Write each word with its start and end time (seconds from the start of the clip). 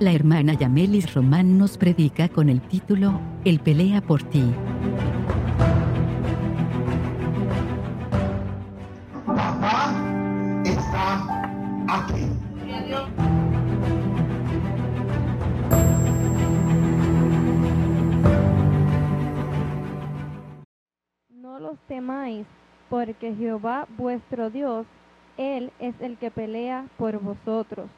La 0.00 0.10
hermana 0.10 0.54
Yamelis 0.54 1.14
Román 1.14 1.56
nos 1.56 1.78
predica 1.78 2.28
con 2.28 2.48
el 2.48 2.60
título 2.60 3.20
El 3.44 3.60
pelea 3.60 4.00
por 4.00 4.24
ti. 4.24 4.42
Papá 9.24 9.94
está 10.64 11.24
aquí. 11.88 12.28
No 21.30 21.60
los 21.60 21.78
temáis, 21.86 22.46
porque 22.90 23.32
Jehová 23.36 23.86
vuestro 23.96 24.50
Dios, 24.50 24.86
Él 25.36 25.70
es 25.78 25.94
el 26.00 26.16
que 26.16 26.32
pelea 26.32 26.86
por 26.98 27.20
vosotros. 27.20 27.88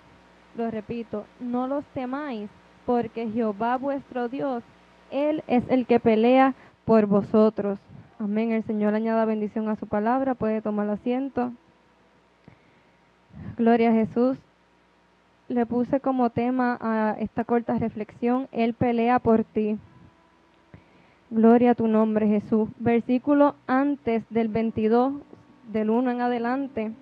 Lo 0.57 0.71
repito, 0.71 1.27
no 1.39 1.67
los 1.67 1.85
temáis, 1.87 2.49
porque 2.87 3.29
Jehová 3.29 3.77
vuestro 3.77 4.29
Dios, 4.29 4.63
Él 5.11 5.45
es 5.47 5.65
el 5.69 5.87
que 5.87 6.01
pelea 6.01 6.55
por 6.85 7.07
vosotros. 7.07 7.79
Amén. 8.19 8.53
El 8.53 8.65
Señor 8.65 8.95
añada 8.95 9.27
bendición 9.27 9.69
a 9.69 9.77
su 9.77 9.87
palabra. 9.87 10.35
Puede 10.35 10.63
tomar 10.63 10.89
asiento. 10.89 11.53
Gloria 13.59 13.91
a 13.91 13.95
Jesús. 13.95 14.39
Le 15.49 15.67
puse 15.67 16.01
como 16.01 16.31
tema 16.31 16.79
a 16.81 17.17
esta 17.21 17.45
corta 17.45 17.79
reflexión, 17.79 18.49
Él 18.51 18.75
pelea 18.75 19.19
por 19.19 19.45
ti. 19.45 19.79
Gloria 21.31 21.73
a 21.73 21.75
tu 21.75 21.87
nombre, 21.87 22.27
Jesús. 22.27 22.69
Versículo 22.79 23.55
antes 23.67 24.25
del 24.31 24.49
22, 24.49 25.15
del 25.73 25.91
1 25.91 26.11
en 26.11 26.21
adelante, 26.21 26.93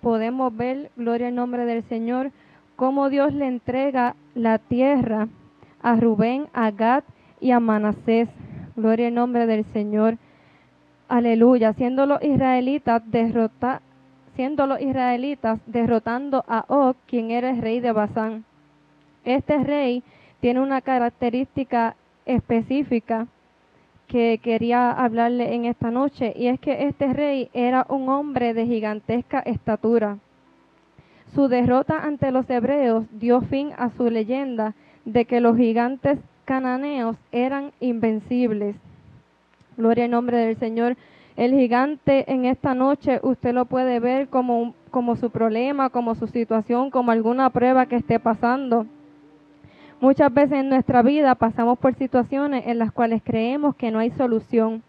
podemos 0.00 0.56
ver, 0.56 0.90
gloria 0.96 1.28
al 1.28 1.34
nombre 1.34 1.66
del 1.66 1.82
Señor, 1.84 2.30
cómo 2.76 3.08
Dios 3.08 3.32
le 3.32 3.46
entrega 3.46 4.14
la 4.34 4.58
tierra 4.58 5.28
a 5.82 5.96
Rubén, 5.96 6.48
a 6.52 6.70
Gad 6.70 7.04
y 7.40 7.50
a 7.50 7.60
Manasés. 7.60 8.28
Gloria 8.76 9.08
al 9.08 9.14
nombre 9.14 9.46
del 9.46 9.64
Señor. 9.72 10.18
Aleluya. 11.08 11.72
Siendo 11.72 12.06
los 12.06 12.22
israelitas 12.22 13.02
derrota, 13.10 13.80
siendo 14.34 14.66
los 14.66 14.80
israelitas 14.80 15.58
derrotando 15.66 16.44
a 16.46 16.64
Og, 16.68 16.96
quien 17.06 17.30
era 17.30 17.50
el 17.50 17.62
rey 17.62 17.80
de 17.80 17.92
Basán. 17.92 18.44
Este 19.24 19.58
rey 19.58 20.02
tiene 20.40 20.60
una 20.60 20.82
característica 20.82 21.96
específica 22.26 23.26
que 24.06 24.38
quería 24.42 24.92
hablarle 24.92 25.54
en 25.54 25.64
esta 25.64 25.90
noche 25.90 26.32
y 26.36 26.46
es 26.46 26.60
que 26.60 26.86
este 26.86 27.12
rey 27.12 27.50
era 27.52 27.86
un 27.88 28.08
hombre 28.08 28.54
de 28.54 28.66
gigantesca 28.66 29.40
estatura. 29.40 30.18
Su 31.36 31.48
derrota 31.48 31.98
ante 32.02 32.30
los 32.30 32.48
hebreos 32.48 33.04
dio 33.12 33.42
fin 33.42 33.72
a 33.76 33.90
su 33.90 34.08
leyenda 34.08 34.74
de 35.04 35.26
que 35.26 35.42
los 35.42 35.58
gigantes 35.58 36.18
cananeos 36.46 37.18
eran 37.30 37.72
invencibles. 37.78 38.74
Gloria 39.76 40.06
al 40.06 40.12
nombre 40.12 40.38
del 40.38 40.56
Señor. 40.56 40.96
El 41.36 41.52
gigante 41.52 42.32
en 42.32 42.46
esta 42.46 42.74
noche 42.74 43.20
usted 43.22 43.52
lo 43.52 43.66
puede 43.66 44.00
ver 44.00 44.28
como, 44.28 44.72
como 44.90 45.14
su 45.16 45.28
problema, 45.28 45.90
como 45.90 46.14
su 46.14 46.26
situación, 46.26 46.90
como 46.90 47.10
alguna 47.10 47.50
prueba 47.50 47.84
que 47.84 47.96
esté 47.96 48.18
pasando. 48.18 48.86
Muchas 50.00 50.32
veces 50.32 50.60
en 50.60 50.70
nuestra 50.70 51.02
vida 51.02 51.34
pasamos 51.34 51.78
por 51.78 51.94
situaciones 51.96 52.66
en 52.66 52.78
las 52.78 52.92
cuales 52.92 53.20
creemos 53.22 53.76
que 53.76 53.90
no 53.90 53.98
hay 53.98 54.08
solución. 54.12 54.82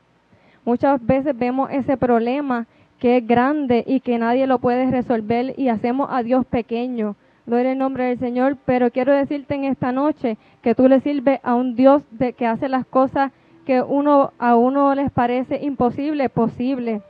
Muchas 0.64 1.06
veces 1.06 1.38
vemos 1.38 1.70
ese 1.72 1.98
problema 1.98 2.68
que 3.00 3.17
es 3.17 3.28
grande 3.28 3.84
y 3.86 4.00
que 4.00 4.17
nadie 4.17 4.48
lo 4.48 4.59
puede 4.59 4.90
resolver 4.90 5.53
y 5.58 5.70
hacemos 5.70 6.09
a 6.12 6.23
Dios 6.23 6.45
pequeño. 6.45 7.16
Gloria 7.45 7.72
al 7.72 7.78
nombre 7.78 8.06
del 8.06 8.20
Señor, 8.20 8.58
pero 8.66 8.92
quiero 8.92 9.14
decirte 9.14 9.56
en 9.56 9.64
esta 9.64 9.92
noche 9.92 10.38
que 10.62 10.76
tú 10.76 10.88
le 10.88 11.00
sirves 11.00 11.40
a 11.44 11.56
un 11.56 11.75
Dios 11.75 12.03
de 12.12 12.34
que 12.34 12.46
hace 12.46 12.68
las 12.68 12.85
cosas 12.85 13.31
que 13.66 13.81
uno 13.81 14.31
a 14.40 14.56
uno 14.56 14.94
les 14.96 15.12
parece 15.12 15.63
imposible, 15.63 16.30
posible. 16.30 17.02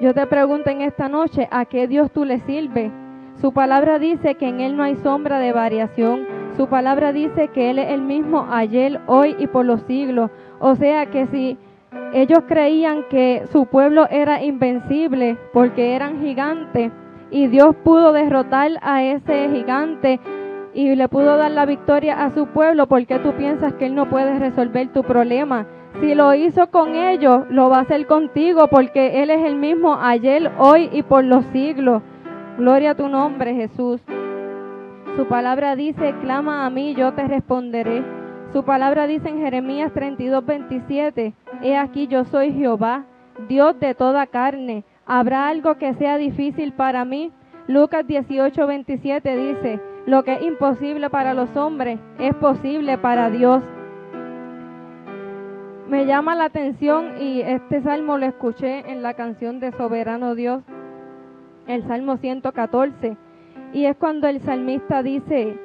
Yo 0.00 0.14
te 0.14 0.26
pregunto 0.26 0.70
en 0.70 0.82
esta 0.82 1.08
noche, 1.08 1.48
¿a 1.50 1.64
qué 1.64 1.88
Dios 1.88 2.12
tú 2.12 2.24
le 2.24 2.38
sirves? 2.40 2.92
Su 3.40 3.52
palabra 3.52 3.98
dice 3.98 4.36
que 4.36 4.48
en 4.48 4.60
Él 4.60 4.76
no 4.76 4.82
hay 4.84 4.96
sombra 4.96 5.38
de 5.38 5.52
variación. 5.52 6.26
Su 6.56 6.68
palabra 6.68 7.12
dice 7.12 7.48
que 7.48 7.70
Él 7.70 7.78
es 7.78 7.90
el 7.90 8.02
mismo 8.02 8.46
ayer, 8.50 9.00
hoy 9.06 9.34
y 9.38 9.46
por 9.46 9.64
los 9.64 9.82
siglos. 9.82 10.30
O 10.60 10.74
sea 10.76 11.06
que 11.06 11.26
si 11.26 11.56
ellos 12.12 12.40
creían 12.46 13.04
que 13.10 13.44
su 13.52 13.66
pueblo 13.66 14.06
era 14.10 14.42
invencible 14.42 15.36
porque 15.52 15.94
eran 15.94 16.20
gigantes 16.20 16.92
y 17.30 17.46
Dios 17.48 17.74
pudo 17.84 18.12
derrotar 18.12 18.72
a 18.82 19.02
ese 19.02 19.48
gigante 19.50 20.20
y 20.74 20.94
le 20.94 21.08
pudo 21.08 21.36
dar 21.36 21.50
la 21.50 21.66
victoria 21.66 22.24
a 22.24 22.30
su 22.30 22.46
pueblo, 22.46 22.86
¿por 22.86 23.04
qué 23.06 23.18
tú 23.18 23.32
piensas 23.32 23.74
que 23.74 23.86
Él 23.86 23.94
no 23.94 24.08
puede 24.08 24.38
resolver 24.38 24.92
tu 24.92 25.02
problema? 25.02 25.66
Si 26.00 26.14
lo 26.14 26.34
hizo 26.34 26.70
con 26.70 26.94
ellos, 26.94 27.44
lo 27.50 27.68
va 27.68 27.78
a 27.78 27.82
hacer 27.82 28.06
contigo 28.06 28.68
porque 28.68 29.22
Él 29.22 29.30
es 29.30 29.44
el 29.44 29.56
mismo 29.56 29.98
ayer, 30.00 30.52
hoy 30.58 30.88
y 30.92 31.02
por 31.02 31.24
los 31.24 31.44
siglos. 31.46 32.02
Gloria 32.56 32.90
a 32.90 32.94
tu 32.94 33.08
nombre, 33.08 33.54
Jesús. 33.54 34.00
Su 35.16 35.26
palabra 35.26 35.74
dice, 35.74 36.14
clama 36.20 36.64
a 36.64 36.70
mí, 36.70 36.94
yo 36.94 37.12
te 37.12 37.26
responderé. 37.26 38.17
Su 38.52 38.64
palabra 38.64 39.06
dice 39.06 39.28
en 39.28 39.40
Jeremías 39.40 39.92
32, 39.92 40.44
27, 40.44 41.34
He 41.62 41.76
aquí 41.76 42.06
yo 42.06 42.24
soy 42.24 42.52
Jehová, 42.52 43.04
Dios 43.46 43.78
de 43.78 43.94
toda 43.94 44.26
carne. 44.26 44.84
¿Habrá 45.06 45.48
algo 45.48 45.76
que 45.76 45.92
sea 45.94 46.16
difícil 46.16 46.72
para 46.72 47.04
mí? 47.04 47.30
Lucas 47.66 48.06
18, 48.06 48.66
27 48.66 49.36
dice, 49.36 49.80
Lo 50.06 50.24
que 50.24 50.34
es 50.34 50.42
imposible 50.42 51.10
para 51.10 51.34
los 51.34 51.54
hombres 51.56 52.00
es 52.18 52.34
posible 52.36 52.96
para 52.96 53.28
Dios. 53.28 53.62
Me 55.90 56.06
llama 56.06 56.34
la 56.34 56.44
atención 56.44 57.20
y 57.20 57.42
este 57.42 57.82
salmo 57.82 58.16
lo 58.16 58.24
escuché 58.26 58.90
en 58.90 59.02
la 59.02 59.12
canción 59.14 59.60
de 59.60 59.72
Soberano 59.72 60.34
Dios, 60.34 60.62
el 61.66 61.86
Salmo 61.86 62.16
114. 62.16 63.16
Y 63.74 63.84
es 63.84 63.96
cuando 63.96 64.26
el 64.28 64.40
salmista 64.40 65.02
dice, 65.02 65.58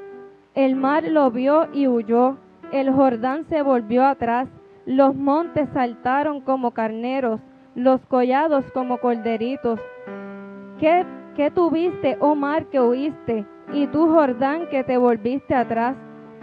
el 0.56 0.76
mar 0.76 1.04
lo 1.06 1.32
vio 1.32 1.68
y 1.74 1.88
huyó, 1.88 2.38
el 2.73 2.91
Jordán 2.91 3.45
se 3.50 3.61
volvió 3.61 4.03
atrás, 4.03 4.50
los 4.88 5.13
montes 5.13 5.69
saltaron 5.73 6.41
como 6.41 6.72
carneros, 6.72 7.39
los 7.75 8.01
collados 8.07 8.66
como 8.73 8.97
corderitos. 8.97 9.79
¿Qué, 10.79 11.06
¿Qué 11.35 11.51
tuviste, 11.51 12.17
oh 12.19 12.34
mar, 12.34 12.66
que 12.72 12.81
huiste? 12.81 13.45
Y 13.73 13.85
tú, 13.88 14.07
Jordán, 14.07 14.67
que 14.72 14.84
te 14.84 14.97
volviste 14.97 15.53
atrás. 15.53 15.95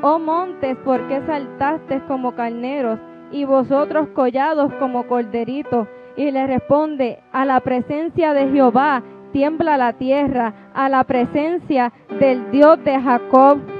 Oh 0.02 0.20
montes, 0.20 0.76
¿por 0.84 1.06
qué 1.08 1.20
saltaste 1.26 2.00
como 2.06 2.36
carneros? 2.36 3.00
Y 3.32 3.44
vosotros 3.44 4.08
collados 4.14 4.72
como 4.74 5.08
corderitos. 5.08 5.88
Y 6.16 6.30
le 6.30 6.46
responde, 6.46 7.18
a 7.32 7.44
la 7.44 7.58
presencia 7.58 8.34
de 8.34 8.48
Jehová 8.50 9.02
tiembla 9.32 9.76
la 9.76 9.94
tierra, 9.94 10.54
a 10.74 10.88
la 10.88 11.02
presencia 11.02 11.92
del 12.20 12.52
Dios 12.52 12.82
de 12.84 13.00
Jacob. 13.00 13.79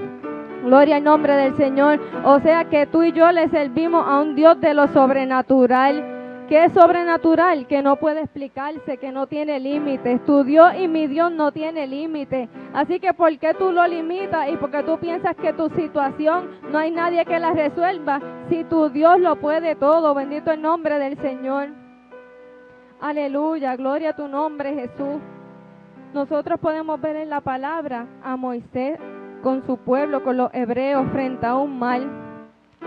Gloria 0.65 0.97
al 0.97 1.05
nombre 1.05 1.35
del 1.35 1.57
Señor. 1.57 2.01
O 2.25 2.39
sea 2.41 2.65
que 2.67 2.87
tú 2.87 3.03
y 3.03 3.13
yo 3.13 3.31
le 3.33 3.49
servimos 3.49 4.07
a 4.07 4.21
un 4.21 4.35
Dios 4.35 4.61
de 4.61 4.75
lo 4.75 4.89
sobrenatural. 4.89 6.17
que 6.49 6.65
es 6.65 6.73
sobrenatural? 6.73 7.69
Que 7.69 7.81
no 7.81 7.95
puede 7.95 8.23
explicarse, 8.23 8.97
que 8.99 9.13
no 9.13 9.29
tiene 9.29 9.61
límites. 9.61 10.25
Tu 10.27 10.43
Dios 10.43 10.73
y 10.81 10.89
mi 10.89 11.07
Dios 11.07 11.31
no 11.31 11.53
tiene 11.53 11.87
límites. 11.87 12.49
Así 12.75 12.99
que 12.99 13.15
¿por 13.15 13.39
qué 13.39 13.55
tú 13.55 13.71
lo 13.71 13.87
limitas 13.87 14.49
y 14.49 14.57
porque 14.57 14.83
tú 14.83 14.99
piensas 14.99 15.37
que 15.37 15.53
tu 15.53 15.71
situación 15.71 16.51
no 16.73 16.79
hay 16.79 16.91
nadie 16.91 17.25
que 17.25 17.39
la 17.39 17.53
resuelva? 17.53 18.21
Si 18.49 18.65
tu 18.65 18.91
Dios 18.91 19.21
lo 19.21 19.37
puede 19.37 19.77
todo. 19.77 20.13
Bendito 20.13 20.51
el 20.51 20.61
nombre 20.61 20.99
del 20.99 21.17
Señor. 21.19 21.69
Aleluya. 23.01 23.77
Gloria 23.77 24.11
a 24.11 24.17
tu 24.17 24.27
nombre, 24.27 24.75
Jesús. 24.75 25.21
Nosotros 26.13 26.59
podemos 26.59 27.01
ver 27.01 27.15
en 27.15 27.31
la 27.31 27.41
palabra 27.41 28.07
a 28.25 28.37
Moisés 28.37 28.99
con 29.43 29.65
su 29.67 29.79
pueblo, 29.79 30.23
con 30.23 30.37
los 30.37 30.53
hebreos, 30.55 31.07
frente 31.13 31.47
a 31.47 31.57
un 31.57 31.79
mal. 31.79 32.09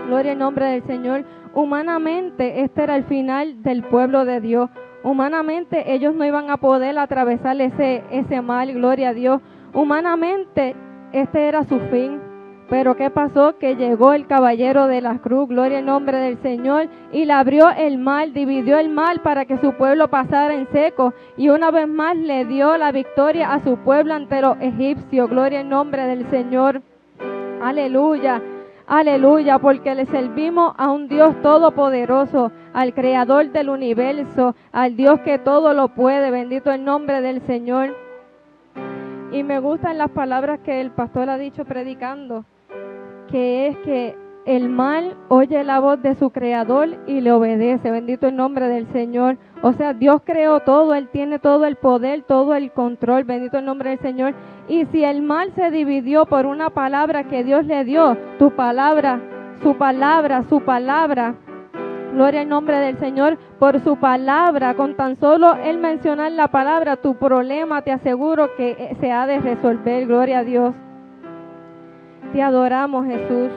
Gloria 0.06 0.32
al 0.32 0.38
nombre 0.38 0.66
del 0.66 0.86
Señor. 0.86 1.24
Humanamente, 1.54 2.62
este 2.62 2.82
era 2.82 2.96
el 2.96 3.04
final 3.04 3.62
del 3.62 3.84
pueblo 3.84 4.24
de 4.24 4.40
Dios. 4.40 4.70
Humanamente, 5.02 5.92
ellos 5.92 6.14
no 6.14 6.24
iban 6.24 6.50
a 6.50 6.56
poder 6.56 6.98
atravesar 6.98 7.60
ese, 7.60 8.02
ese 8.10 8.40
mal, 8.40 8.72
gloria 8.72 9.10
a 9.10 9.14
Dios. 9.14 9.40
Humanamente, 9.72 10.74
este 11.12 11.46
era 11.46 11.64
su 11.64 11.78
fin. 11.90 12.20
Pero 12.74 12.96
¿qué 12.96 13.08
pasó? 13.08 13.56
Que 13.56 13.76
llegó 13.76 14.14
el 14.14 14.26
caballero 14.26 14.88
de 14.88 15.00
la 15.00 15.18
cruz, 15.18 15.48
gloria 15.48 15.78
al 15.78 15.86
nombre 15.86 16.18
del 16.18 16.42
Señor, 16.42 16.88
y 17.12 17.24
le 17.24 17.32
abrió 17.32 17.70
el 17.70 17.98
mal, 17.98 18.34
dividió 18.34 18.78
el 18.78 18.88
mal 18.88 19.20
para 19.20 19.44
que 19.44 19.58
su 19.58 19.74
pueblo 19.74 20.08
pasara 20.08 20.52
en 20.54 20.66
seco. 20.72 21.14
Y 21.36 21.50
una 21.50 21.70
vez 21.70 21.86
más 21.86 22.16
le 22.16 22.44
dio 22.46 22.76
la 22.76 22.90
victoria 22.90 23.54
a 23.54 23.62
su 23.62 23.76
pueblo 23.76 24.14
ante 24.14 24.40
los 24.40 24.56
egipcios, 24.60 25.30
gloria 25.30 25.60
al 25.60 25.68
nombre 25.68 26.04
del 26.08 26.28
Señor. 26.30 26.82
Aleluya. 27.62 28.42
Aleluya, 28.88 29.60
porque 29.60 29.94
le 29.94 30.06
servimos 30.06 30.74
a 30.76 30.90
un 30.90 31.06
Dios 31.06 31.40
todopoderoso, 31.42 32.50
al 32.72 32.92
creador 32.92 33.52
del 33.52 33.68
universo, 33.68 34.56
al 34.72 34.96
Dios 34.96 35.20
que 35.20 35.38
todo 35.38 35.74
lo 35.74 35.90
puede. 35.90 36.32
Bendito 36.32 36.72
el 36.72 36.84
nombre 36.84 37.20
del 37.20 37.40
Señor. 37.42 37.94
Y 39.30 39.44
me 39.44 39.60
gustan 39.60 39.96
las 39.96 40.10
palabras 40.10 40.58
que 40.64 40.80
el 40.80 40.90
pastor 40.90 41.30
ha 41.30 41.38
dicho 41.38 41.64
predicando, 41.64 42.44
que 43.30 43.68
es 43.68 43.76
que 43.78 44.16
el 44.46 44.68
mal 44.68 45.16
oye 45.28 45.64
la 45.64 45.80
voz 45.80 46.02
de 46.02 46.14
su 46.16 46.30
creador 46.30 46.96
y 47.06 47.20
le 47.20 47.32
obedece. 47.32 47.90
Bendito 47.90 48.26
el 48.26 48.36
nombre 48.36 48.68
del 48.68 48.86
Señor. 48.92 49.38
O 49.62 49.72
sea, 49.72 49.94
Dios 49.94 50.20
creó 50.24 50.60
todo, 50.60 50.94
Él 50.94 51.08
tiene 51.08 51.38
todo 51.38 51.64
el 51.64 51.76
poder, 51.76 52.22
todo 52.22 52.54
el 52.54 52.70
control. 52.72 53.24
Bendito 53.24 53.58
el 53.58 53.64
nombre 53.64 53.90
del 53.90 54.00
Señor. 54.00 54.34
Y 54.68 54.84
si 54.86 55.02
el 55.02 55.22
mal 55.22 55.52
se 55.54 55.70
dividió 55.70 56.26
por 56.26 56.46
una 56.46 56.70
palabra 56.70 57.24
que 57.24 57.42
Dios 57.44 57.64
le 57.64 57.84
dio, 57.84 58.16
tu 58.38 58.50
palabra, 58.50 59.20
su 59.62 59.76
palabra, 59.76 60.44
su 60.48 60.60
palabra, 60.60 61.36
Gloria 62.14 62.42
al 62.42 62.48
nombre 62.48 62.76
del 62.76 62.96
Señor 62.98 63.38
por 63.58 63.80
su 63.80 63.96
palabra. 63.96 64.74
Con 64.74 64.94
tan 64.94 65.16
solo 65.16 65.56
el 65.56 65.78
mencionar 65.78 66.30
la 66.30 66.46
palabra, 66.46 66.96
tu 66.96 67.16
problema 67.16 67.82
te 67.82 67.90
aseguro 67.90 68.54
que 68.56 68.70
eh, 68.70 68.96
se 69.00 69.10
ha 69.10 69.26
de 69.26 69.40
resolver. 69.40 70.06
Gloria 70.06 70.38
a 70.38 70.44
Dios. 70.44 70.74
Te 72.34 72.42
adoramos, 72.42 73.06
Jesús. 73.06 73.48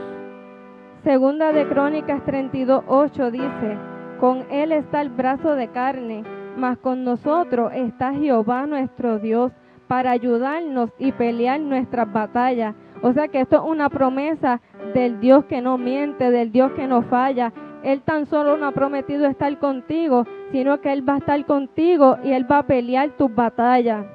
Segunda 1.03 1.51
de 1.51 1.67
Crónicas 1.67 2.23
32:8 2.27 3.31
dice, 3.31 3.75
con 4.19 4.45
él 4.51 4.71
está 4.71 5.01
el 5.01 5.09
brazo 5.09 5.55
de 5.55 5.69
carne, 5.69 6.23
mas 6.55 6.77
con 6.77 7.03
nosotros 7.03 7.71
está 7.73 8.13
Jehová 8.13 8.67
nuestro 8.67 9.17
Dios 9.17 9.51
para 9.87 10.11
ayudarnos 10.11 10.91
y 10.99 11.11
pelear 11.11 11.59
nuestras 11.59 12.13
batallas. 12.13 12.75
O 13.01 13.13
sea 13.13 13.29
que 13.29 13.41
esto 13.41 13.55
es 13.55 13.63
una 13.63 13.89
promesa 13.89 14.61
del 14.93 15.19
Dios 15.19 15.45
que 15.45 15.59
no 15.59 15.79
miente, 15.79 16.29
del 16.29 16.51
Dios 16.51 16.71
que 16.73 16.85
no 16.85 17.01
falla, 17.01 17.51
él 17.81 18.01
tan 18.01 18.27
solo 18.27 18.57
no 18.57 18.67
ha 18.67 18.71
prometido 18.73 19.25
estar 19.25 19.57
contigo, 19.57 20.25
sino 20.51 20.81
que 20.81 20.93
Él 20.93 21.07
va 21.07 21.15
a 21.15 21.17
estar 21.17 21.43
contigo 21.47 22.17
y 22.23 22.31
Él 22.31 22.45
va 22.51 22.59
a 22.59 22.67
pelear 22.67 23.09
tus 23.17 23.33
batallas. 23.33 24.05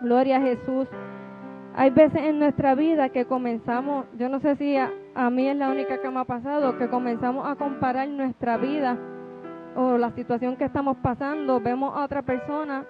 Gloria 0.00 0.38
a 0.38 0.40
Jesús. 0.40 0.88
Hay 1.78 1.90
veces 1.90 2.22
en 2.22 2.38
nuestra 2.38 2.74
vida 2.74 3.10
que 3.10 3.26
comenzamos, 3.26 4.06
yo 4.18 4.30
no 4.30 4.40
sé 4.40 4.56
si 4.56 4.78
a, 4.78 5.30
mí 5.30 5.46
es 5.46 5.56
la 5.56 5.68
única 5.68 6.00
que 6.00 6.08
me 6.08 6.20
ha 6.20 6.24
pasado, 6.24 6.78
que 6.78 6.88
comenzamos 6.88 7.46
a 7.46 7.56
comparar 7.56 8.08
nuestra 8.08 8.56
vida 8.56 8.96
o 9.76 9.98
la 9.98 10.10
situación 10.12 10.56
que 10.56 10.64
estamos 10.64 10.96
pasando, 11.02 11.60
vemos 11.60 11.94
a 11.94 12.04
otra 12.04 12.22
persona 12.22 12.86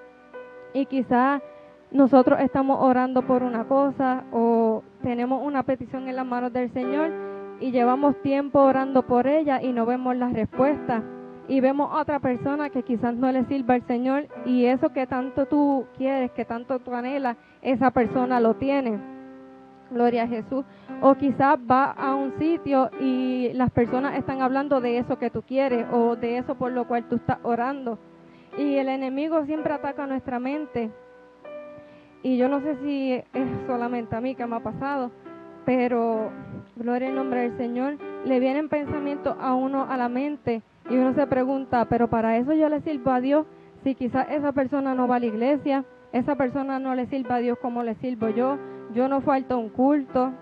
y 0.73 0.87
quizás 0.87 1.43
nosotros 1.91 2.38
estamos 2.38 2.79
orando 2.81 3.23
por 3.27 3.43
una 3.43 3.65
cosa 3.65 4.23
o 4.31 4.85
tenemos 5.03 5.44
una 5.44 5.65
petición 5.65 6.09
en 6.09 6.15
las 6.15 6.27
manos 6.27 6.53
del 6.53 6.73
Señor 6.73 7.11
y 7.59 7.73
llevamos 7.73 8.23
tiempo 8.23 8.61
orando 8.61 9.03
por 9.05 9.27
ella 9.27 9.61
y 9.61 9.73
no 9.73 9.85
vemos 9.85 10.15
la 10.15 10.29
respuesta. 10.29 11.03
Y 11.48 11.60
vemos 11.60 11.93
a 11.93 12.00
otra 12.00 12.19
persona 12.19 12.70
que 12.70 12.82
quizás 12.82 13.14
no 13.14 13.31
le 13.31 13.44
sirva 13.44 13.75
al 13.75 13.87
Señor 13.87 14.26
y 14.44 14.64
eso 14.64 14.88
que 14.90 15.06
tanto 15.06 15.46
tú 15.46 15.87
quieres, 15.96 16.32
que 16.32 16.44
tanto 16.44 16.81
tú 16.81 16.93
anhelas, 16.94 17.37
esa 17.62 17.93
persona 17.93 18.40
lo 18.40 18.54
tiene. 18.54 18.98
Gloria 19.90 20.25
a 20.25 20.28
Jesús. 20.28 20.64
O 21.00 21.14
quizás 21.14 21.56
va 21.70 21.93
a 21.93 22.14
un 22.16 22.37
sitio 22.38 22.90
y 23.00 23.52
las 23.54 23.70
personas 23.70 24.19
están 24.19 24.43
hablando 24.43 24.81
de 24.81 24.98
eso 24.98 25.19
que 25.19 25.31
tú 25.31 25.43
quieres 25.43 25.87
o 25.93 26.16
de 26.16 26.38
eso 26.38 26.56
por 26.56 26.72
lo 26.72 26.88
cual 26.88 27.04
tú 27.08 27.16
estás 27.16 27.38
orando. 27.44 27.98
Y 28.58 28.76
el 28.76 28.88
enemigo 28.88 29.44
siempre 29.44 29.72
ataca 29.72 30.06
nuestra 30.06 30.40
mente. 30.40 30.90
Y 32.25 32.38
yo 32.38 32.48
no 32.48 32.60
sé 32.60 32.76
si 32.82 33.12
es 33.12 33.48
solamente 33.69 34.16
a 34.16 34.20
mí 34.20 34.34
que 34.34 34.46
me 34.46 34.56
ha 34.56 34.60
pasado, 34.60 35.12
pero 35.64 36.32
gloria 36.75 37.08
al 37.08 37.14
nombre 37.14 37.43
del 37.43 37.56
Señor, 37.56 37.98
le 38.25 38.40
vienen 38.40 38.69
pensamientos 38.69 39.37
a 39.40 39.54
uno 39.54 39.87
a 39.88 39.96
la 39.96 40.08
mente 40.08 40.62
y 40.88 40.97
uno 40.97 41.15
se 41.15 41.27
pregunta, 41.27 41.87
pero 41.87 42.09
para 42.09 42.37
eso 42.37 42.53
yo 42.53 42.69
le 42.69 42.81
sirvo 42.81 43.11
a 43.11 43.21
Dios, 43.21 43.47
si 43.85 43.94
quizás 43.94 44.29
esa 44.31 44.53
persona 44.53 44.94
no 44.94 45.09
va 45.09 45.17
a 45.17 45.21
la 45.21 45.27
iglesia, 45.27 45.85
esa 46.12 46.37
persona 46.37 46.79
no 46.79 46.94
le 46.94 47.06
sirve 47.06 47.35
a 47.35 47.38
Dios 47.38 47.59
como 47.61 47.83
le 47.83 47.94
sirvo 47.97 48.29
yo, 48.29 48.59
yo 48.94 49.09
no 49.09 49.21
falto 49.21 49.59
un 49.59 49.69
culto, 49.69 50.33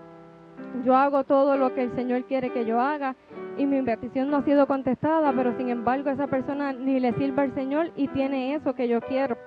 yo 0.83 0.95
hago 0.95 1.23
todo 1.23 1.57
lo 1.57 1.73
que 1.73 1.83
el 1.83 1.95
Señor 1.95 2.23
quiere 2.25 2.51
que 2.51 2.65
yo 2.65 2.79
haga 2.79 3.15
y 3.57 3.65
mi 3.65 3.81
petición 3.81 4.29
no 4.29 4.37
ha 4.37 4.43
sido 4.43 4.67
contestada, 4.67 5.31
pero 5.33 5.55
sin 5.57 5.69
embargo 5.69 6.09
esa 6.09 6.27
persona 6.27 6.73
ni 6.73 6.99
le 6.99 7.13
sirve 7.13 7.41
al 7.41 7.55
Señor 7.55 7.91
y 7.95 8.07
tiene 8.09 8.55
eso 8.55 8.73
que 8.73 8.87
yo 8.87 9.01
quiero. 9.01 9.37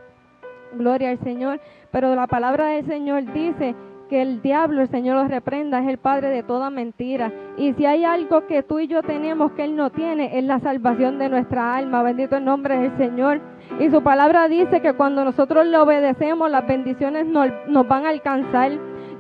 Gloria 0.75 1.11
al 1.11 1.19
Señor. 1.21 1.61
Pero 1.91 2.15
la 2.15 2.27
palabra 2.27 2.67
del 2.67 2.87
Señor 2.87 3.33
dice 3.33 3.75
que 4.09 4.23
el 4.23 4.43
diablo, 4.43 4.83
el 4.83 4.89
Señor 4.89 5.17
los 5.17 5.29
reprenda, 5.29 5.81
es 5.81 5.89
el 5.89 5.99
padre 5.99 6.29
de 6.29 6.43
toda 6.43 6.71
mentira. 6.71 7.33
Y 7.57 7.73
si 7.75 7.87
hay 7.87 8.05
algo 8.05 8.47
que 8.47 8.63
tú 8.63 8.79
y 8.79 8.89
yo 8.89 9.03
tenemos 9.03 9.53
que 9.53 9.65
Él 9.65 9.77
no 9.77 9.91
tiene, 9.91 10.39
es 10.39 10.45
la 10.45 10.59
salvación 10.61 11.19
de 11.19 11.29
nuestra 11.29 11.77
alma. 11.77 12.03
Bendito 12.03 12.37
el 12.37 12.45
nombre 12.45 12.79
del 12.79 12.97
Señor. 12.97 13.41
Y 13.79 13.91
su 13.91 14.03
palabra 14.03 14.49
dice 14.49 14.81
que 14.81 14.95
cuando 14.95 15.25
nosotros 15.25 15.67
le 15.67 15.77
obedecemos, 15.79 16.51
las 16.51 16.67
bendiciones 16.67 17.27
nos, 17.27 17.49
van 17.87 18.07
a 18.07 18.11
alcanzar. 18.11 18.73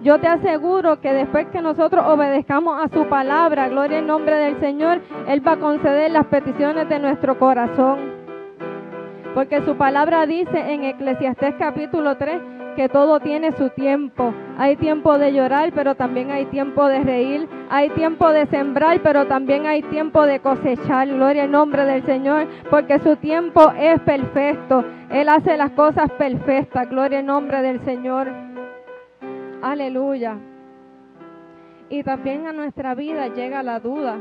Yo 0.03 0.19
te 0.21 0.29
aseguro 0.29 1.01
que 1.01 1.13
después 1.13 1.47
que 1.49 1.61
nosotros 1.61 2.05
obedezcamos 2.07 2.81
a 2.81 2.89
su 2.89 3.07
palabra, 3.09 3.69
gloria 3.69 3.99
en 3.99 4.07
nombre 4.07 4.37
del 4.37 4.59
Señor, 4.61 5.01
Él 5.27 5.47
va 5.47 5.53
a 5.53 5.57
conceder 5.59 6.11
las 6.11 6.27
peticiones 6.27 6.89
de 6.89 6.99
nuestro 6.99 7.39
corazón. 7.39 7.99
Porque 9.35 9.61
su 9.63 9.77
palabra 9.77 10.25
dice 10.27 10.73
en 10.73 10.85
Eclesiastés 10.85 11.55
capítulo 11.59 12.17
3 12.17 12.58
que 12.79 12.89
todo 12.89 13.19
tiene 13.19 13.51
su 13.57 13.71
tiempo. 13.71 14.33
Hay 14.57 14.77
tiempo 14.77 15.19
de 15.19 15.33
llorar, 15.33 15.73
pero 15.75 15.97
también 15.97 16.31
hay 16.31 16.47
tiempo 16.47 16.87
de 16.87 17.01
reír. 17.01 17.49
Hay 17.71 17.91
tiempo 17.91 18.31
de 18.31 18.47
sembrar, 18.47 19.01
pero 19.03 19.27
también 19.27 19.67
hay 19.67 19.83
tiempo 19.83 20.25
de 20.25 20.39
cosechar. 20.39 21.09
Gloria 21.09 21.43
al 21.43 21.51
nombre 21.51 21.85
del 21.85 22.07
Señor, 22.07 22.47
porque 22.71 23.01
su 23.01 23.17
tiempo 23.17 23.73
es 23.77 23.99
perfecto. 24.03 24.85
Él 25.11 25.29
hace 25.29 25.57
las 25.57 25.73
cosas 25.73 26.09
perfectas. 26.13 26.89
Gloria 26.89 27.19
al 27.19 27.27
nombre 27.27 27.63
del 27.63 27.85
Señor. 27.85 28.29
Aleluya. 29.61 30.37
Y 31.91 32.05
también 32.05 32.47
a 32.47 32.53
nuestra 32.53 32.95
vida 32.95 33.27
llega 33.27 33.65
la 33.65 33.81
duda. 33.81 34.19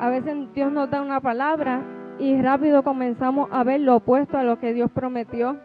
A 0.00 0.08
veces 0.08 0.52
Dios 0.54 0.72
nos 0.72 0.90
da 0.90 1.00
una 1.00 1.20
palabra 1.20 1.82
y 2.18 2.36
rápido 2.42 2.82
comenzamos 2.82 3.48
a 3.52 3.62
ver 3.62 3.80
lo 3.80 3.94
opuesto 3.94 4.38
a 4.38 4.42
lo 4.42 4.58
que 4.58 4.72
Dios 4.72 4.90
prometió. 4.90 5.56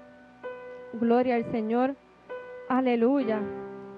Gloria 0.93 1.35
al 1.35 1.51
Señor. 1.51 1.95
Aleluya. 2.67 3.39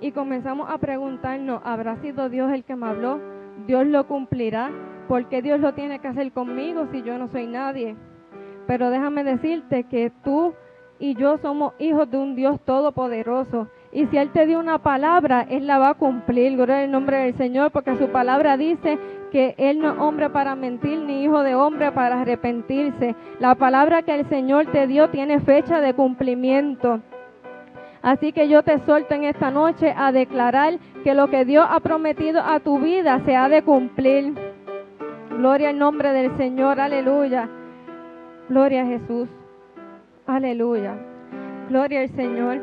Y 0.01 0.11
comenzamos 0.11 0.69
a 0.69 0.77
preguntarnos, 0.77 1.61
¿habrá 1.63 1.97
sido 1.97 2.29
Dios 2.29 2.51
el 2.51 2.63
que 2.63 2.75
me 2.75 2.87
habló? 2.87 3.19
¿Dios 3.67 3.85
lo 3.85 4.07
cumplirá? 4.07 4.71
¿Por 5.07 5.29
qué 5.29 5.41
Dios 5.41 5.59
lo 5.59 5.73
tiene 5.73 5.99
que 5.99 6.07
hacer 6.07 6.31
conmigo 6.31 6.87
si 6.91 7.03
yo 7.03 7.17
no 7.17 7.27
soy 7.27 7.47
nadie? 7.47 7.95
Pero 8.67 8.89
déjame 8.89 9.23
decirte 9.23 9.83
que 9.83 10.11
tú 10.23 10.53
y 10.99 11.15
yo 11.15 11.37
somos 11.39 11.73
hijos 11.79 12.09
de 12.09 12.17
un 12.17 12.35
Dios 12.35 12.59
todopoderoso. 12.65 13.67
Y 13.91 14.05
si 14.07 14.17
Él 14.17 14.31
te 14.31 14.45
dio 14.45 14.59
una 14.59 14.79
palabra, 14.79 15.45
Él 15.49 15.67
la 15.67 15.79
va 15.79 15.89
a 15.89 15.93
cumplir. 15.95 16.55
Gloria 16.55 16.79
al 16.79 16.91
nombre 16.91 17.17
del 17.17 17.37
Señor, 17.37 17.71
porque 17.71 17.95
su 17.97 18.07
palabra 18.09 18.57
dice 18.57 18.97
que 19.31 19.55
Él 19.57 19.79
no 19.79 19.93
es 19.93 19.99
hombre 19.99 20.29
para 20.29 20.55
mentir, 20.55 20.99
ni 20.99 21.23
hijo 21.23 21.41
de 21.41 21.55
hombre 21.55 21.91
para 21.91 22.21
arrepentirse. 22.21 23.15
La 23.39 23.55
palabra 23.55 24.03
que 24.03 24.13
el 24.13 24.27
Señor 24.27 24.67
te 24.67 24.85
dio 24.87 25.09
tiene 25.09 25.39
fecha 25.39 25.79
de 25.79 25.93
cumplimiento. 25.93 26.99
Así 28.01 28.33
que 28.33 28.49
yo 28.49 28.63
te 28.63 28.79
suelto 28.79 29.13
en 29.13 29.23
esta 29.23 29.49
noche 29.49 29.93
a 29.95 30.11
declarar 30.11 30.77
que 31.03 31.13
lo 31.13 31.29
que 31.29 31.45
Dios 31.45 31.65
ha 31.69 31.79
prometido 31.79 32.41
a 32.41 32.59
tu 32.59 32.79
vida 32.79 33.21
se 33.25 33.35
ha 33.35 33.47
de 33.47 33.63
cumplir. 33.63 34.33
Gloria 35.29 35.69
al 35.69 35.79
nombre 35.79 36.11
del 36.11 36.35
Señor, 36.35 36.79
aleluya. 36.79 37.47
Gloria 38.49 38.81
a 38.81 38.85
Jesús. 38.85 39.29
Aleluya. 40.27 40.95
Gloria 41.69 42.01
al 42.01 42.09
Señor. 42.09 42.59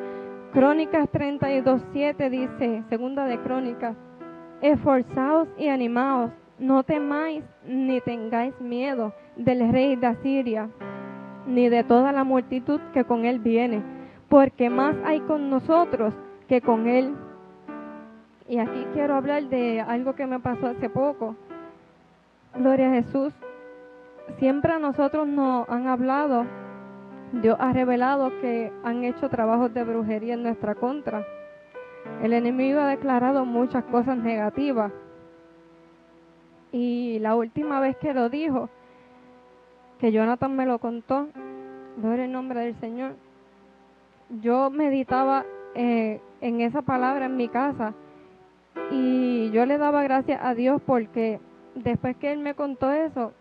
Crónicas 0.53 1.09
32.7 1.13 2.31
dice, 2.31 2.83
segunda 2.89 3.27
de 3.27 3.39
Crónicas, 3.39 3.97
esforzaos 4.61 5.47
y 5.59 5.69
animaos 5.69 6.33
no 6.59 6.83
temáis 6.83 7.45
ni 7.65 8.00
tengáis 8.00 8.59
miedo 8.61 9.12
del 9.37 9.73
rey 9.73 9.97
de 9.97 10.07
Asiria, 10.07 10.69
ni 11.47 11.69
de 11.69 11.85
toda 11.85 12.12
la 12.12 12.25
multitud 12.25 12.81
que 12.93 13.05
con 13.05 13.25
él 13.25 13.38
viene, 13.38 13.83
porque 14.29 14.69
más 14.69 14.97
hay 15.05 15.21
con 15.21 15.50
nosotros 15.50 16.15
que 16.49 16.61
con 16.61 16.87
él. 16.87 17.15
Y 18.49 18.59
aquí 18.59 18.87
quiero 18.93 19.15
hablar 19.15 19.45
de 19.45 19.81
algo 19.81 20.15
que 20.15 20.27
me 20.27 20.41
pasó 20.41 20.69
hace 20.69 20.91
poco. 20.91 21.37
Gloria 22.55 22.88
a 22.88 23.03
Jesús. 23.03 23.33
Siempre 24.38 24.73
a 24.73 24.79
nosotros 24.79 25.27
nos 25.27 25.69
han 25.69 25.87
hablado, 25.87 26.45
Dios 27.33 27.57
ha 27.61 27.73
revelado 27.73 28.31
que 28.41 28.73
han 28.85 29.05
hecho 29.05 29.29
trabajos 29.29 29.73
de 29.73 29.85
brujería 29.85 30.35
en 30.35 30.43
nuestra 30.43 30.75
contra. 30.75 31.25
El 32.23 32.33
enemigo 32.33 32.81
ha 32.81 32.88
declarado 32.88 33.45
muchas 33.45 33.85
cosas 33.85 34.17
negativas 34.19 34.93
y 36.73 37.19
la 37.21 37.35
última 37.35 37.81
vez 37.81 37.97
que 37.97 38.15
lo 38.15 38.29
dijo, 38.29 38.69
que 39.99 40.13
Jonathan 40.13 40.55
me 40.55 40.67
lo 40.67 40.79
contó, 40.79 41.29
gloria 41.97 42.25
el 42.25 42.33
nombre 42.33 42.61
del 42.61 42.79
Señor, 42.81 43.17
yo 44.41 44.71
meditaba 44.71 45.45
eh, 45.75 46.21
en 46.41 46.61
esa 46.61 46.83
palabra 46.83 47.27
en 47.27 47.37
mi 47.37 47.49
casa 47.49 47.95
y 48.91 49.51
yo 49.51 49.67
le 49.67 49.79
daba 49.79 50.03
gracias 50.03 50.41
a 50.43 50.55
Dios 50.55 50.81
porque 50.85 51.41
después 51.75 52.17
que 52.17 52.33
él 52.33 52.41
me 52.41 52.55
contó 52.55 52.93
eso, 52.93 53.33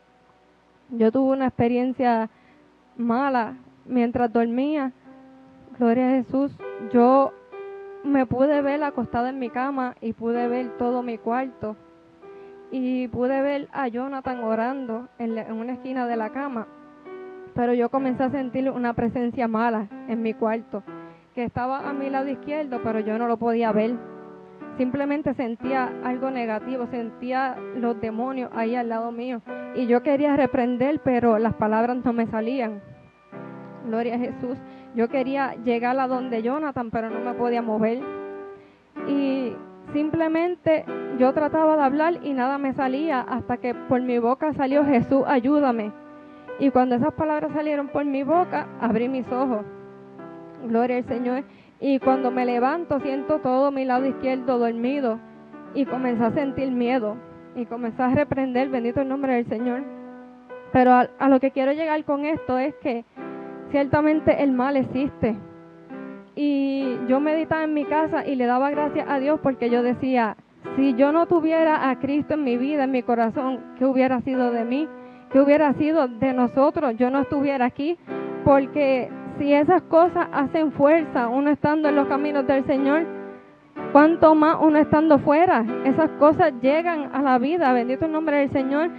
yo 0.89 1.11
tuve 1.11 1.33
una 1.33 1.47
experiencia 1.47 2.29
mala 2.95 3.57
mientras 3.85 4.31
dormía. 4.31 4.93
Gloria 5.77 6.07
a 6.07 6.11
Jesús. 6.23 6.51
Yo 6.91 7.33
me 8.03 8.25
pude 8.25 8.61
ver 8.61 8.83
acostada 8.83 9.29
en 9.29 9.39
mi 9.39 9.49
cama 9.49 9.95
y 10.01 10.13
pude 10.13 10.47
ver 10.47 10.77
todo 10.77 11.03
mi 11.03 11.17
cuarto 11.17 11.75
y 12.71 13.07
pude 13.07 13.41
ver 13.41 13.69
a 13.71 13.87
Jonathan 13.87 14.43
orando 14.43 15.07
en, 15.19 15.37
en, 15.37 15.53
una 15.53 15.73
esquina 15.73 16.07
de 16.07 16.17
la 16.17 16.31
cama, 16.31 16.67
pero 17.53 17.73
yo 17.73 17.89
comencé 17.89 18.23
a 18.23 18.29
sentir 18.29 18.69
una 18.69 18.93
presencia 18.93 19.47
mala 19.47 19.87
en 20.07 20.21
mi 20.21 20.33
cuarto, 20.33 20.83
que 21.33 21.43
estaba 21.43 21.89
a 21.89 21.93
mi 21.93 22.09
lado 22.09 22.29
izquierdo, 22.29 22.81
pero 22.83 22.99
yo 22.99 23.17
no 23.17 23.27
lo 23.27 23.37
podía 23.37 23.71
ver. 23.71 23.95
Simplemente 24.77 25.33
sentía 25.33 25.91
algo 26.03 26.29
negativo, 26.29 26.85
sentía 26.87 27.57
los 27.75 27.99
demonios 27.99 28.51
ahí 28.53 28.75
al 28.75 28.89
lado 28.89 29.11
mío 29.11 29.41
y 29.75 29.85
yo 29.85 30.01
quería 30.01 30.35
reprender, 30.35 31.01
pero 31.03 31.37
las 31.37 31.53
palabras 31.53 31.97
no 32.03 32.11
me 32.11 32.25
salían. 32.27 32.81
Gloria 33.85 34.15
a 34.15 34.19
Jesús. 34.19 34.57
Yo 34.95 35.07
quería 35.07 35.53
llegar 35.63 35.99
a 35.99 36.07
donde 36.07 36.41
Jonathan, 36.41 36.89
pero 36.89 37.09
no 37.09 37.19
me 37.19 37.33
podía 37.35 37.61
mover. 37.61 37.99
Y 39.07 39.53
simplemente 39.93 40.85
yo 41.17 41.33
trataba 41.33 41.75
de 41.75 41.83
hablar 41.83 42.19
y 42.23 42.33
nada 42.33 42.57
me 42.57 42.73
salía 42.73 43.21
hasta 43.21 43.57
que 43.57 43.73
por 43.73 44.01
mi 44.01 44.19
boca 44.19 44.53
salió 44.53 44.85
Jesús, 44.85 45.23
ayúdame. 45.25 45.91
Y 46.59 46.71
cuando 46.71 46.95
esas 46.95 47.13
palabras 47.13 47.51
salieron 47.53 47.87
por 47.89 48.05
mi 48.05 48.23
boca, 48.23 48.67
abrí 48.81 49.07
mis 49.09 49.27
ojos. 49.31 49.65
Gloria 50.63 50.97
al 50.97 51.05
Señor. 51.05 51.43
Y 51.79 51.99
cuando 51.99 52.31
me 52.31 52.45
levanto, 52.45 52.99
siento 52.99 53.39
todo 53.39 53.71
mi 53.71 53.85
lado 53.85 54.07
izquierdo 54.07 54.57
dormido. 54.57 55.19
Y 55.75 55.85
comencé 55.85 56.23
a 56.23 56.31
sentir 56.31 56.71
miedo. 56.71 57.15
Y 57.55 57.65
comencé 57.65 58.01
a 58.01 58.09
reprender, 58.09 58.69
bendito 58.69 59.01
el 59.01 59.07
nombre 59.07 59.35
del 59.35 59.47
Señor. 59.47 59.83
Pero 60.73 60.93
a, 60.93 61.07
a 61.19 61.29
lo 61.29 61.39
que 61.39 61.51
quiero 61.51 61.73
llegar 61.73 62.03
con 62.05 62.25
esto 62.25 62.57
es 62.57 62.73
que 62.75 63.05
ciertamente 63.69 64.43
el 64.43 64.51
mal 64.51 64.77
existe. 64.77 65.37
Y 66.39 66.99
yo 67.07 67.19
meditaba 67.19 67.63
en 67.63 67.73
mi 67.73 67.83
casa 67.85 68.23
y 68.23 68.35
le 68.35 68.45
daba 68.45 68.69
gracias 68.69 69.09
a 69.09 69.17
Dios 69.17 69.39
porque 69.41 69.71
yo 69.71 69.81
decía, 69.81 70.37
si 70.75 70.93
yo 70.93 71.11
no 71.11 71.25
tuviera 71.25 71.89
a 71.89 71.97
Cristo 71.97 72.35
en 72.35 72.43
mi 72.43 72.57
vida, 72.57 72.83
en 72.83 72.91
mi 72.91 73.01
corazón, 73.01 73.59
¿qué 73.79 73.85
hubiera 73.85 74.21
sido 74.21 74.51
de 74.51 74.63
mí? 74.63 74.87
¿Qué 75.31 75.41
hubiera 75.41 75.73
sido 75.73 76.07
de 76.07 76.33
nosotros? 76.33 76.95
Yo 76.97 77.09
no 77.09 77.21
estuviera 77.21 77.65
aquí 77.65 77.97
porque 78.45 79.09
si 79.39 79.51
esas 79.51 79.81
cosas 79.83 80.27
hacen 80.31 80.71
fuerza, 80.73 81.27
uno 81.27 81.49
estando 81.49 81.89
en 81.89 81.95
los 81.95 82.07
caminos 82.07 82.45
del 82.45 82.63
Señor, 82.67 83.07
cuanto 83.91 84.35
más 84.35 84.57
uno 84.61 84.77
estando 84.77 85.17
fuera, 85.17 85.65
esas 85.85 86.11
cosas 86.19 86.53
llegan 86.61 87.15
a 87.15 87.21
la 87.23 87.39
vida, 87.39 87.73
bendito 87.73 88.05
el 88.05 88.11
nombre 88.11 88.37
del 88.37 88.51
Señor. 88.51 88.91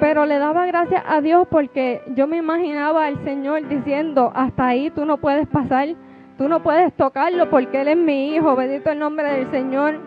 Pero 0.00 0.26
le 0.26 0.38
daba 0.38 0.66
gracias 0.66 1.04
a 1.06 1.20
Dios 1.20 1.46
porque 1.48 2.02
yo 2.16 2.26
me 2.26 2.38
imaginaba 2.38 3.06
al 3.06 3.22
Señor 3.22 3.68
diciendo, 3.68 4.32
hasta 4.34 4.66
ahí 4.66 4.90
tú 4.90 5.04
no 5.04 5.18
puedes 5.18 5.46
pasar, 5.46 5.88
tú 6.36 6.48
no 6.48 6.62
puedes 6.62 6.92
tocarlo 6.94 7.50
porque 7.50 7.80
Él 7.80 7.88
es 7.88 7.96
mi 7.96 8.34
hijo, 8.34 8.56
bendito 8.56 8.90
el 8.90 8.98
nombre 8.98 9.32
del 9.32 9.50
Señor. 9.50 9.98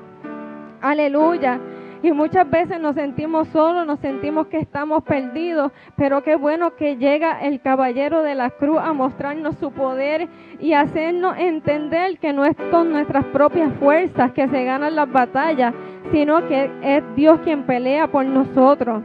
Aleluya. 0.81 1.59
Y 2.03 2.11
muchas 2.11 2.47
veces 2.49 2.79
nos 2.79 2.95
sentimos 2.95 3.47
solos, 3.47 3.85
nos 3.87 3.99
sentimos 3.99 4.47
que 4.47 4.59
estamos 4.59 5.03
perdidos, 5.03 5.71
pero 5.95 6.21
qué 6.21 6.35
bueno 6.35 6.75
que 6.75 6.97
llega 6.97 7.41
el 7.41 7.59
caballero 7.59 8.21
de 8.21 8.35
la 8.35 8.51
cruz 8.51 8.77
a 8.79 8.93
mostrarnos 8.93 9.55
su 9.55 9.71
poder 9.71 10.27
y 10.59 10.73
hacernos 10.73 11.37
entender 11.37 12.19
que 12.19 12.33
no 12.33 12.45
es 12.45 12.55
con 12.69 12.91
nuestras 12.91 13.25
propias 13.25 13.73
fuerzas 13.79 14.31
que 14.33 14.47
se 14.47 14.63
ganan 14.63 14.95
las 14.95 15.11
batallas, 15.11 15.73
sino 16.11 16.47
que 16.47 16.69
es 16.83 17.03
Dios 17.15 17.39
quien 17.43 17.63
pelea 17.63 18.07
por 18.07 18.25
nosotros. 18.25 19.01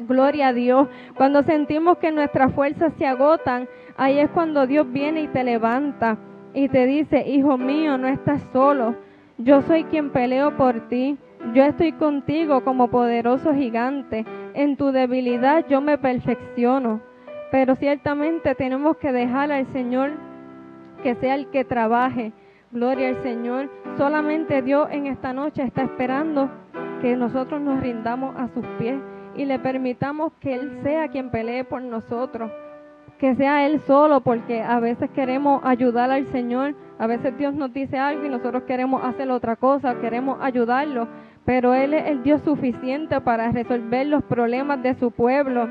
Gloria 0.00 0.48
a 0.48 0.52
Dios. 0.52 0.88
Cuando 1.14 1.42
sentimos 1.44 1.98
que 1.98 2.10
nuestras 2.10 2.52
fuerzas 2.52 2.92
se 2.98 3.06
agotan, 3.06 3.68
ahí 3.96 4.18
es 4.18 4.30
cuando 4.30 4.66
Dios 4.66 4.90
viene 4.92 5.22
y 5.22 5.28
te 5.28 5.44
levanta 5.44 6.18
y 6.54 6.68
te 6.68 6.86
dice, 6.86 7.26
hijo 7.28 7.56
mío, 7.58 7.98
no 7.98 8.08
estás 8.08 8.42
solo. 8.52 8.94
Yo 9.38 9.62
soy 9.62 9.84
quien 9.84 10.10
peleo 10.10 10.56
por 10.56 10.88
ti. 10.88 11.18
Yo 11.54 11.64
estoy 11.64 11.92
contigo 11.92 12.62
como 12.62 12.88
poderoso 12.88 13.54
gigante. 13.54 14.24
En 14.54 14.76
tu 14.76 14.92
debilidad 14.92 15.66
yo 15.68 15.80
me 15.80 15.98
perfecciono. 15.98 17.00
Pero 17.50 17.74
ciertamente 17.76 18.54
tenemos 18.54 18.96
que 18.98 19.12
dejar 19.12 19.50
al 19.52 19.66
Señor 19.72 20.12
que 21.02 21.14
sea 21.16 21.34
el 21.34 21.48
que 21.48 21.64
trabaje. 21.64 22.32
Gloria 22.70 23.08
al 23.08 23.22
Señor. 23.22 23.70
Solamente 23.96 24.62
Dios 24.62 24.88
en 24.90 25.06
esta 25.06 25.32
noche 25.32 25.62
está 25.62 25.82
esperando 25.82 26.50
que 27.00 27.16
nosotros 27.16 27.60
nos 27.60 27.80
rindamos 27.80 28.34
a 28.36 28.48
sus 28.48 28.64
pies 28.78 28.96
y 29.34 29.44
le 29.44 29.58
permitamos 29.58 30.32
que 30.40 30.54
Él 30.54 30.80
sea 30.82 31.08
quien 31.08 31.30
pelee 31.30 31.64
por 31.64 31.82
nosotros, 31.82 32.50
que 33.22 33.36
sea 33.36 33.64
Él 33.64 33.78
solo, 33.86 34.22
porque 34.22 34.62
a 34.62 34.80
veces 34.80 35.08
queremos 35.10 35.62
ayudar 35.62 36.10
al 36.10 36.26
Señor, 36.32 36.74
a 36.98 37.06
veces 37.06 37.38
Dios 37.38 37.54
nos 37.54 37.72
dice 37.72 37.96
algo 37.96 38.26
y 38.26 38.28
nosotros 38.28 38.64
queremos 38.64 39.04
hacer 39.04 39.30
otra 39.30 39.54
cosa, 39.54 39.94
queremos 40.00 40.38
ayudarlo, 40.40 41.06
pero 41.44 41.72
Él 41.72 41.94
es 41.94 42.08
el 42.08 42.24
Dios 42.24 42.42
suficiente 42.42 43.20
para 43.20 43.52
resolver 43.52 44.08
los 44.08 44.24
problemas 44.24 44.82
de 44.82 44.94
su 44.94 45.12
pueblo. 45.12 45.68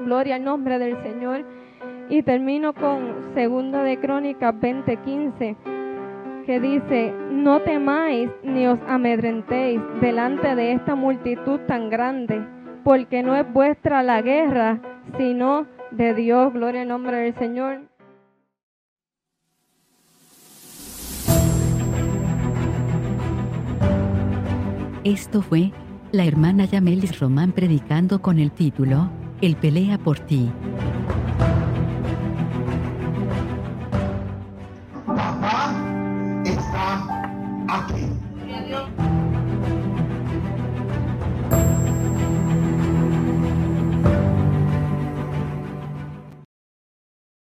Gloria 0.00 0.36
al 0.36 0.44
nombre 0.44 0.78
del 0.78 0.96
Señor. 1.02 1.44
Y 2.08 2.22
termino 2.22 2.72
con 2.72 3.34
Segunda 3.34 3.82
de 3.82 3.98
Crónicas 3.98 4.54
20:15, 4.54 5.56
que 6.46 6.58
dice, 6.58 7.12
no 7.32 7.60
temáis 7.60 8.30
ni 8.42 8.66
os 8.66 8.78
amedrentéis 8.88 9.78
delante 10.00 10.54
de 10.56 10.72
esta 10.72 10.94
multitud 10.94 11.60
tan 11.68 11.90
grande 11.90 12.42
porque 12.82 13.22
no 13.22 13.36
es 13.36 13.50
vuestra 13.52 14.02
la 14.02 14.22
guerra, 14.22 14.80
sino 15.16 15.66
de 15.96 16.14
Dios. 16.14 16.52
Gloria 16.52 16.82
al 16.82 16.88
nombre 16.88 17.16
del 17.16 17.34
Señor. 17.34 17.80
Esto 25.04 25.42
fue 25.42 25.72
la 26.12 26.24
hermana 26.24 26.64
Yamelis 26.64 27.18
Román 27.18 27.52
predicando 27.52 28.22
con 28.22 28.38
el 28.38 28.52
título 28.52 29.10
El 29.40 29.56
pelea 29.56 29.98
por 29.98 30.20
ti. 30.20 30.50